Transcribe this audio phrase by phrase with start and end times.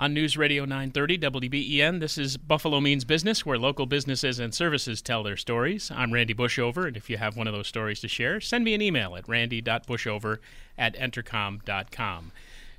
[0.00, 5.02] On News Radio 930 WBEN, this is Buffalo Means Business, where local businesses and services
[5.02, 5.90] tell their stories.
[5.92, 8.74] I'm Randy Bushover, and if you have one of those stories to share, send me
[8.74, 10.38] an email at randy.bushover
[10.78, 12.30] at entercom.com.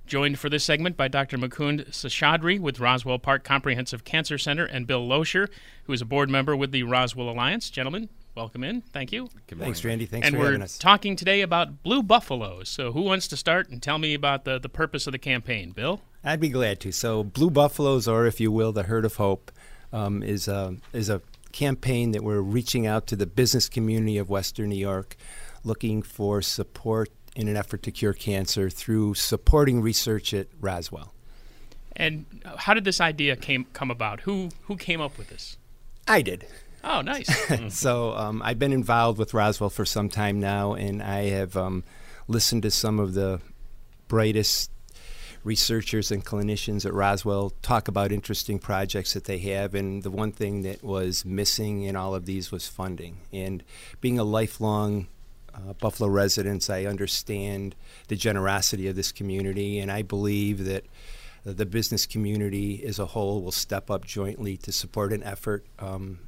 [0.07, 1.37] Joined for this segment by Dr.
[1.37, 5.49] Mukund Seshadri with Roswell Park Comprehensive Cancer Center and Bill Loescher,
[5.83, 7.69] who is a board member with the Roswell Alliance.
[7.69, 8.79] Gentlemen, welcome in.
[8.79, 9.27] Thank you.
[9.49, 10.05] Thanks, Randy.
[10.05, 12.69] Thanks and for we're talking today about blue buffaloes.
[12.69, 15.71] So, who wants to start and tell me about the, the purpose of the campaign?
[15.71, 15.99] Bill?
[16.23, 16.91] I'd be glad to.
[16.91, 19.51] So, Blue Buffaloes, or if you will, the Herd of Hope,
[19.91, 24.29] um, is a is a campaign that we're reaching out to the business community of
[24.29, 25.15] Western New York,
[25.63, 31.13] looking for support in an effort to cure cancer through supporting research at Roswell.
[31.95, 32.25] And
[32.57, 34.21] how did this idea came come about?
[34.21, 35.57] Who who came up with this?
[36.07, 36.45] I did.
[36.83, 37.29] Oh, nice.
[37.77, 41.83] so um, I've been involved with Roswell for some time now, and I have um,
[42.27, 43.41] listened to some of the
[44.07, 44.71] brightest
[45.49, 49.73] researchers and clinicians at Roswell talk about interesting projects that they have.
[49.73, 53.17] And the one thing that was missing in all of these was funding.
[53.33, 53.63] And
[53.99, 55.07] being a lifelong
[55.55, 57.75] uh, Buffalo resident, I understand
[58.09, 60.85] the generosity of this community, and I believe that
[61.43, 66.19] the business community as a whole will step up jointly to support an effort um,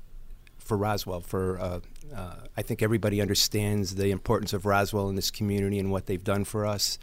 [0.58, 1.22] for Roswell.
[1.22, 1.80] For uh,
[2.16, 6.24] uh, I think everybody understands the importance of Roswell in this community and what they've
[6.24, 6.98] done for us,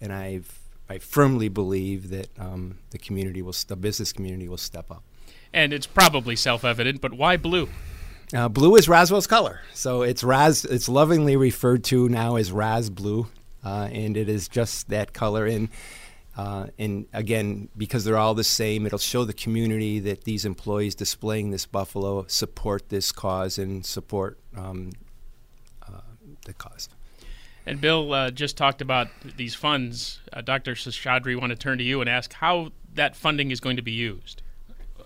[0.00, 0.61] and I've
[0.92, 5.02] I firmly believe that um, the community will, the business community will step up.
[5.50, 7.70] And it's probably self-evident, but why blue?
[8.34, 10.66] Uh, blue is Roswell's color, so it's Ras.
[10.66, 13.26] It's lovingly referred to now as Ras Blue,
[13.64, 15.46] uh, and it is just that color.
[15.46, 15.70] And
[16.36, 20.94] uh, and again, because they're all the same, it'll show the community that these employees
[20.94, 24.92] displaying this buffalo support this cause and support um,
[25.86, 26.00] uh,
[26.46, 26.88] the cause.
[27.66, 30.20] And Bill uh, just talked about these funds.
[30.32, 30.74] Uh, Dr.
[30.74, 33.92] Seshadri, want to turn to you and ask how that funding is going to be
[33.92, 34.42] used.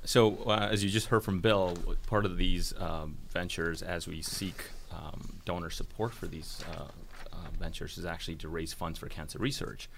[0.04, 4.22] So, uh, as you just heard from Bill, part of these um, ventures, as we
[4.22, 6.84] seek um, donor support for these uh,
[7.32, 9.88] uh, ventures, is actually to raise funds for cancer research.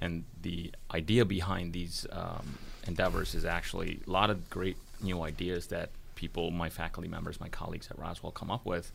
[0.00, 5.68] And the idea behind these um, endeavors is actually a lot of great new ideas
[5.68, 8.92] that people, my faculty members, my colleagues at Roswell come up with,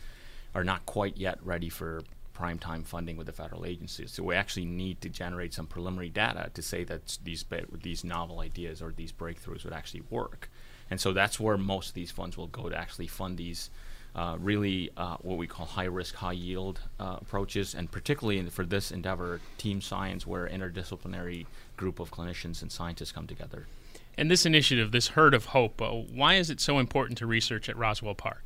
[0.53, 2.03] are not quite yet ready for
[2.39, 4.13] prime time funding with the federal agencies.
[4.13, 7.43] So we actually need to generate some preliminary data to say that these
[7.83, 10.49] these novel ideas or these breakthroughs would actually work.
[10.89, 13.69] And so that's where most of these funds will go to actually fund these
[14.15, 18.65] uh, really uh, what we call high risk, high yield uh, approaches, and particularly for
[18.65, 21.45] this endeavor, team science, where interdisciplinary
[21.75, 23.67] group of clinicians and scientists come together.
[24.17, 27.67] And this initiative, this herd of hope, uh, why is it so important to research
[27.67, 28.43] at Roswell Park?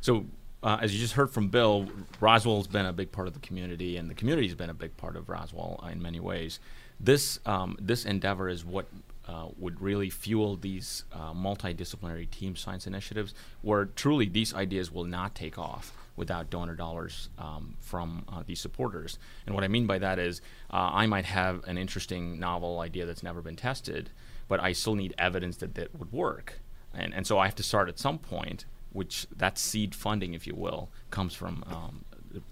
[0.00, 0.24] So,
[0.66, 1.88] uh, as you just heard from Bill,
[2.18, 5.14] Roswell's been a big part of the community, and the community's been a big part
[5.14, 6.58] of Roswell in many ways.
[6.98, 8.86] This um, this endeavor is what
[9.28, 13.32] uh, would really fuel these uh, multidisciplinary team science initiatives,
[13.62, 18.58] where truly these ideas will not take off without donor dollars um, from uh, these
[18.58, 19.20] supporters.
[19.46, 20.40] And what I mean by that is,
[20.72, 24.10] uh, I might have an interesting novel idea that's never been tested,
[24.48, 26.60] but I still need evidence that that would work.
[26.92, 30.46] And, and so I have to start at some point, which that seed funding, if
[30.46, 32.04] you will, comes from um,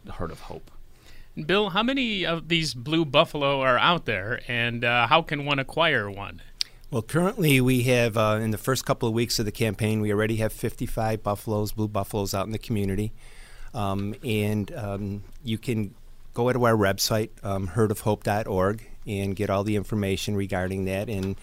[0.05, 0.71] the Herd of Hope.
[1.47, 5.59] Bill, how many of these blue buffalo are out there, and uh, how can one
[5.59, 6.41] acquire one?
[6.91, 10.13] Well, currently we have, uh, in the first couple of weeks of the campaign, we
[10.13, 13.13] already have 55 buffaloes, blue buffaloes out in the community.
[13.75, 15.95] Um, and um, you can
[16.35, 21.09] go to our website, um, herdofhope.org, and get all the information regarding that.
[21.09, 21.35] And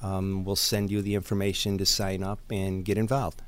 [0.00, 3.42] um, we'll send you the information to sign up and get involved.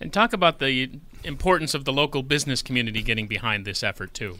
[0.00, 0.90] And talk about the
[1.24, 4.38] importance of the local business community getting behind this effort, too.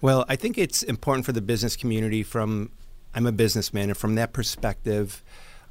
[0.00, 2.70] Well, I think it's important for the business community from,
[3.14, 5.22] I'm a businessman, and from that perspective,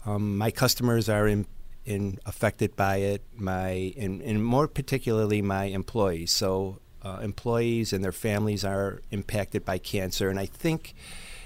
[0.06, 1.46] um, my customers are in,
[1.86, 3.24] in affected by it.
[3.36, 6.32] My and, and more particularly my employees.
[6.32, 10.96] So uh, employees and their families are impacted by cancer, and I think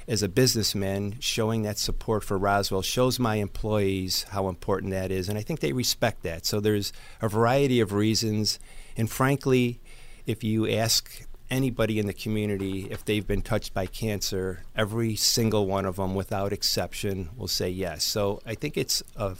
[0.09, 5.29] as a businessman, showing that support for Roswell shows my employees how important that is,
[5.29, 6.47] and I think they respect that.
[6.47, 6.91] So there's
[7.21, 8.57] a variety of reasons,
[8.97, 9.79] and frankly,
[10.25, 15.67] if you ask anybody in the community, if they've been touched by cancer, every single
[15.67, 18.03] one of them, without exception, will say yes.
[18.03, 19.35] So I think it's a,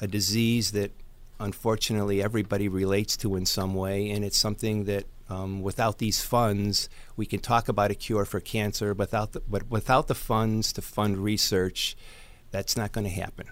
[0.00, 0.90] a disease that
[1.38, 6.88] unfortunately everybody relates to in some way, and it's something that um, without these funds,
[7.16, 10.72] we can talk about a cure for cancer, but without the, but without the funds
[10.74, 11.96] to fund research,
[12.50, 13.46] that's not going to happen.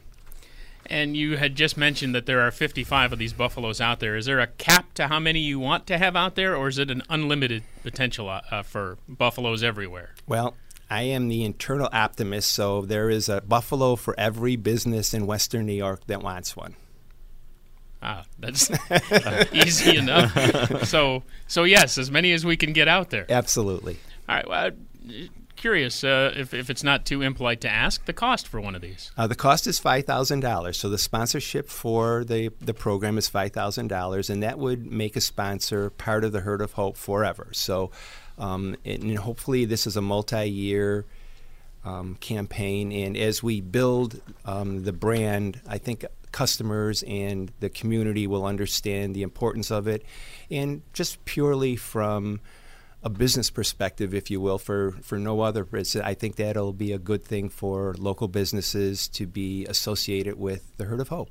[0.86, 4.16] And you had just mentioned that there are 55 of these buffaloes out there.
[4.16, 6.78] Is there a cap to how many you want to have out there, or is
[6.78, 10.10] it an unlimited potential uh, uh, for buffaloes everywhere?
[10.26, 10.56] Well,
[10.90, 15.66] I am the internal optimist, so there is a buffalo for every business in Western
[15.66, 16.74] New York that wants one.
[18.02, 18.70] Ah, that's
[19.52, 20.84] easy enough.
[20.84, 23.26] So, so yes, as many as we can get out there.
[23.28, 23.98] Absolutely.
[24.28, 24.48] All right.
[24.48, 24.70] Well,
[25.56, 28.80] curious uh, if, if it's not too impolite to ask the cost for one of
[28.80, 29.12] these.
[29.18, 30.78] Uh, the cost is five thousand dollars.
[30.78, 35.14] So the sponsorship for the the program is five thousand dollars, and that would make
[35.16, 37.48] a sponsor part of the Herd of Hope forever.
[37.52, 37.90] So,
[38.38, 41.04] um, and hopefully, this is a multi-year.
[41.82, 48.26] Um, campaign, and as we build um, the brand, I think customers and the community
[48.26, 50.04] will understand the importance of it,
[50.50, 52.40] and just purely from
[53.02, 56.02] a business perspective, if you will, for, for no other reason.
[56.02, 60.84] I think that'll be a good thing for local businesses to be associated with the
[60.84, 61.30] Herd of Hope.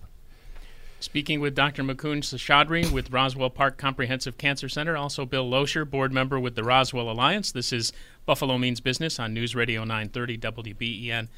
[1.01, 1.81] Speaking with Dr.
[1.81, 6.63] Mukund Seshadri with Roswell Park Comprehensive Cancer Center, also Bill Loescher, board member with the
[6.63, 7.53] Roswell Alliance.
[7.53, 7.93] This is
[8.29, 11.29] Buffalo Means Business on News Radio 930 WBEN.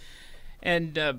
[0.61, 1.13] And uh,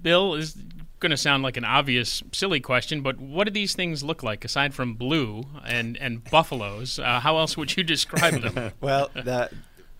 [0.00, 0.56] Bill is
[1.00, 4.44] going to sound like an obvious, silly question, but what do these things look like
[4.44, 7.00] aside from blue and and buffaloes?
[7.00, 8.70] Uh, how else would you describe them?
[8.80, 9.50] well, the,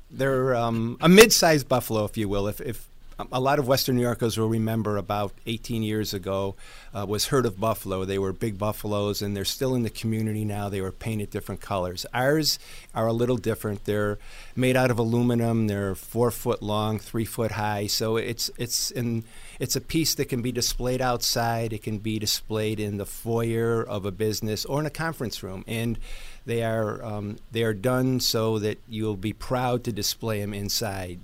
[0.09, 2.47] they're um, a mid-sized buffalo, if you will.
[2.47, 2.87] If, if
[3.33, 6.55] a lot of Western New Yorkers will remember about 18 years ago
[6.95, 8.05] uh, was herd of buffalo.
[8.05, 10.69] They were big buffaloes, and they're still in the community now.
[10.69, 12.07] They were painted different colors.
[12.13, 12.59] Ours
[12.95, 13.85] are a little different.
[13.85, 14.19] They're
[14.57, 15.67] made out of aluminum.
[15.67, 17.87] They're four foot long, three foot high.
[17.87, 19.25] So it's it's in
[19.59, 21.73] it's a piece that can be displayed outside.
[21.73, 25.65] It can be displayed in the foyer of a business or in a conference room,
[25.67, 25.99] and
[26.47, 31.21] they are um, they are done so that you'll be proud to display them inside.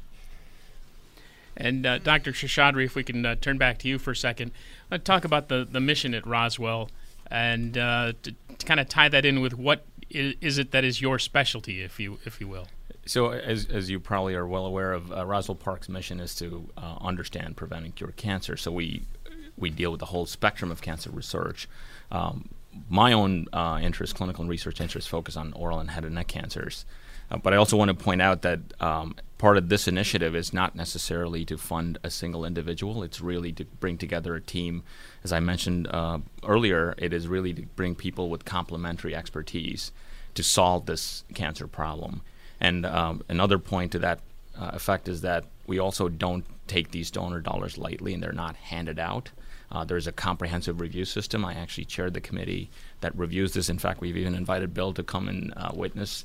[1.56, 2.32] And uh, Dr.
[2.32, 4.53] Seshadri, if we can uh, turn back to you for a second,
[4.91, 6.91] let's talk about the, the mission at Roswell
[7.31, 10.85] and uh, to, to kind of tie that in with what is, is, it that
[10.85, 12.69] is your specialty, if you if you will.
[13.06, 16.69] So, as, as you probably are well aware of, uh, Roswell Park's mission is to
[16.76, 18.56] uh, understand, prevent, and cure cancer.
[18.56, 19.02] So we
[19.56, 21.69] we deal with the whole spectrum of cancer research.
[22.11, 22.50] Um,
[22.91, 26.29] my own uh, interest, clinical and research interests, focus on oral and head and neck
[26.29, 26.85] cancers.
[27.31, 30.53] Uh, but I also want to point out that um, part of this initiative is
[30.53, 33.03] not necessarily to fund a single individual.
[33.03, 34.83] It's really to bring together a team.
[35.23, 39.93] As I mentioned uh, earlier, it is really to bring people with complementary expertise
[40.35, 42.23] to solve this cancer problem.
[42.61, 44.21] And um, another point to that
[44.59, 48.56] uh, effect is that we also don't take these donor dollars lightly, and they're not
[48.56, 49.31] handed out.
[49.71, 51.44] Uh, there's a comprehensive review system.
[51.44, 53.69] I actually chaired the committee that reviews this.
[53.69, 56.25] In fact, we've even invited Bill to come and uh, witness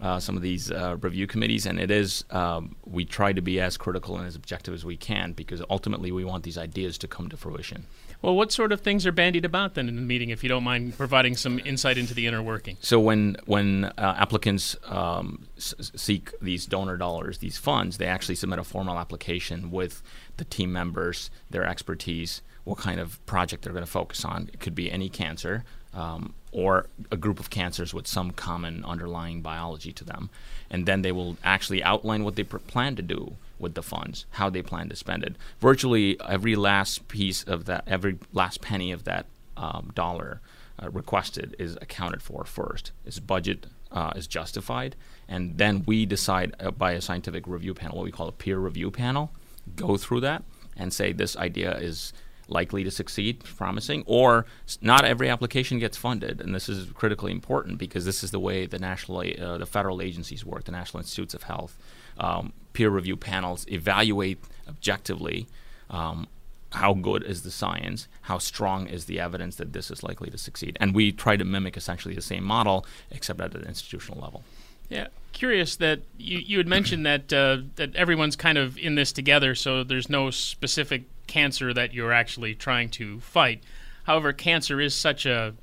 [0.00, 3.60] uh, some of these uh, review committees, and it is um, we try to be
[3.60, 7.08] as critical and as objective as we can because ultimately we want these ideas to
[7.08, 7.86] come to fruition.
[8.22, 10.64] Well, what sort of things are bandied about then in the meeting, if you don't
[10.64, 12.76] mind providing some insight into the inner working?
[12.80, 18.34] So when when uh, applicants um, s- seek these donor dollars, these funds, they actually
[18.34, 20.02] submit a formal application with
[20.36, 24.48] the team members, their expertise, what kind of project they're going to focus on.
[24.52, 29.42] It could be any cancer um, or a group of cancers with some common underlying
[29.42, 30.30] biology to them.
[30.70, 34.50] And then they will actually outline what they plan to do with the funds, how
[34.50, 35.34] they plan to spend it.
[35.58, 40.40] Virtually every last piece of that, every last penny of that um, dollar
[40.80, 42.92] uh, requested is accounted for first.
[43.04, 44.94] Its budget uh, is justified,
[45.28, 48.58] and then we decide uh, by a scientific review panel, what we call a peer
[48.58, 49.32] review panel,
[49.74, 50.44] go through that
[50.76, 52.12] and say this idea is
[52.50, 54.46] likely to succeed, promising, or
[54.80, 56.40] not every application gets funded.
[56.40, 60.02] And this is critically important because this is the way the national, uh, the federal
[60.02, 61.76] agencies work, the National Institutes of Health.
[62.18, 64.38] Um, peer review panels evaluate
[64.68, 65.46] objectively
[65.88, 66.26] um,
[66.72, 70.38] how good is the science, how strong is the evidence that this is likely to
[70.38, 70.76] succeed.
[70.80, 74.44] And we try to mimic essentially the same model, except at an institutional level.
[74.88, 79.12] Yeah, curious that you, you had mentioned that uh, that everyone's kind of in this
[79.12, 83.62] together, so there's no specific cancer that you're actually trying to fight.
[84.04, 85.54] However, cancer is such a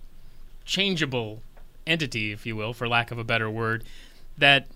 [0.66, 1.42] changeable
[1.86, 3.84] entity, if you will, for lack of a better word,
[4.38, 4.68] that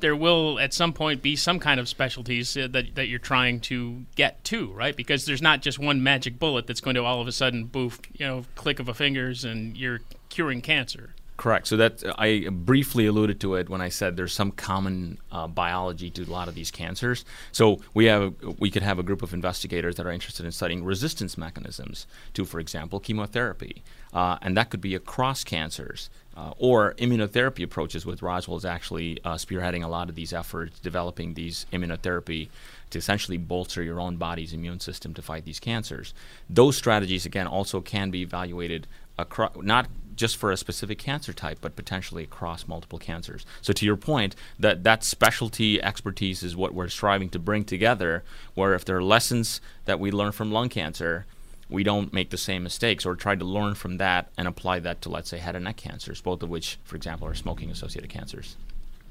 [0.00, 3.60] there will at some point be some kind of specialties uh, that, that you're trying
[3.60, 4.96] to get to, right?
[4.96, 8.00] Because there's not just one magic bullet that's going to all of a sudden boof,
[8.14, 11.14] you know, click of a fingers and you're curing cancer.
[11.40, 11.68] Correct.
[11.68, 16.10] So that I briefly alluded to it when I said there's some common uh, biology
[16.10, 17.24] to a lot of these cancers.
[17.50, 20.84] So we have we could have a group of investigators that are interested in studying
[20.84, 23.82] resistance mechanisms to, for example, chemotherapy,
[24.12, 26.10] uh, and that could be across cancers.
[26.36, 30.78] Uh, or immunotherapy approaches, with Roswell is actually uh, spearheading a lot of these efforts,
[30.78, 32.48] developing these immunotherapy
[32.90, 36.14] to essentially bolster your own body's immune system to fight these cancers.
[36.48, 38.86] Those strategies, again, also can be evaluated
[39.18, 39.88] across, not
[40.20, 43.46] just for a specific cancer type, but potentially across multiple cancers.
[43.62, 48.22] So to your point, that that specialty expertise is what we're striving to bring together.
[48.54, 51.24] Where if there are lessons that we learn from lung cancer,
[51.70, 55.00] we don't make the same mistakes or try to learn from that and apply that
[55.02, 58.10] to let's say head and neck cancers, both of which, for example, are smoking associated
[58.10, 58.56] cancers.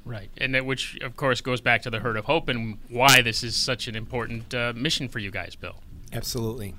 [0.05, 3.21] Right, and that, which of course goes back to the herd of hope and why
[3.21, 5.75] this is such an important uh, mission for you guys, Bill.
[6.13, 6.75] Absolutely.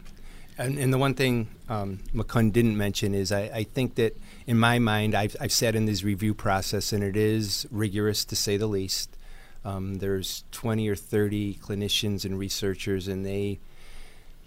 [0.61, 4.15] And, and the one thing um, Mukund didn't mention is I, I, think that
[4.47, 8.37] in my mind, I've, I've sat in this review process, and it is rigorous to
[8.37, 9.17] say the least.
[9.65, 13.59] Um, there's 20 or 30 clinicians and researchers, and they,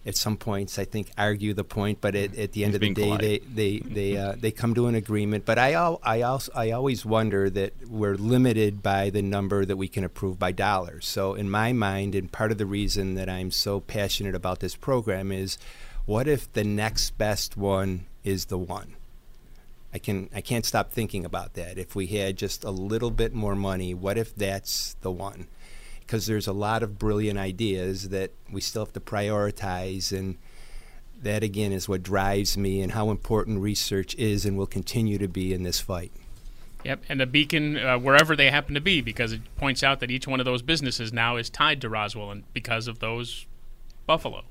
[0.05, 2.00] at some points, I think, argue the point.
[2.00, 3.22] But at, at the end He's of the day, polite.
[3.22, 5.46] they they they, uh, they come to an agreement.
[5.46, 9.77] But I al- I also I always wonder that we're limited by the number that
[9.77, 11.08] we can approve by dollars.
[11.08, 14.75] So in my mind, and part of the reason that I'm so passionate about this
[14.75, 15.58] program is
[16.05, 18.95] what if the next best one is the one?
[19.93, 21.77] I can I can't stop thinking about that.
[21.77, 25.48] If we had just a little bit more money, what if that's the one?
[26.00, 30.38] Because there's a lot of brilliant ideas that we still have to prioritize and
[31.22, 35.27] that again is what drives me and how important research is and will continue to
[35.27, 36.12] be in this fight.
[36.83, 40.12] Yep, and a beacon uh, wherever they happen to be, because it points out that
[40.12, 43.45] each one of those businesses now is tied to Roswell, and because of those
[44.05, 44.43] buffalo.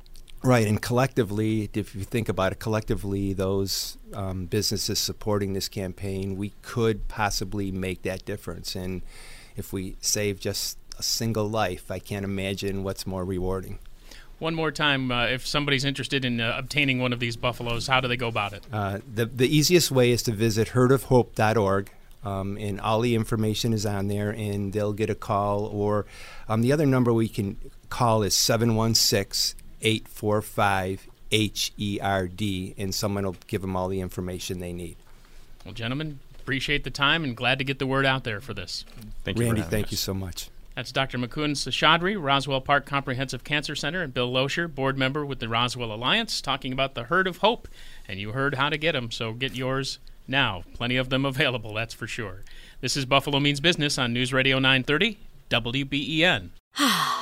[0.44, 6.36] Right, and collectively, if you think about it, collectively, those um, businesses supporting this campaign,
[6.36, 8.74] we could possibly make that difference.
[8.74, 9.02] And
[9.56, 13.78] if we save just a single life, I can't imagine what's more rewarding.
[14.40, 18.00] One more time, uh, if somebody's interested in uh, obtaining one of these buffaloes, how
[18.00, 18.66] do they go about it?
[18.72, 21.92] Uh, the, the easiest way is to visit herdofhope.org.
[22.24, 25.66] Um, and all the information is on there, and they'll get a call.
[25.66, 26.06] Or
[26.48, 27.56] um, the other number we can
[27.88, 34.96] call is 716 845 HERD, and someone will give them all the information they need.
[35.64, 38.84] Well, gentlemen, appreciate the time and glad to get the word out there for this.
[39.24, 39.92] Thank you, for Randy, having thank us.
[39.92, 40.50] you so much.
[40.74, 41.18] That's Dr.
[41.18, 45.92] Mukund Seshadri, Roswell Park Comprehensive Cancer Center, and Bill Loescher, board member with the Roswell
[45.92, 47.68] Alliance, talking about the herd of hope.
[48.08, 50.64] And you heard how to get them, so get yours now.
[50.74, 52.40] Plenty of them available, that's for sure.
[52.80, 55.18] This is Buffalo Means Business on News Radio 930,
[55.50, 56.48] WBEN.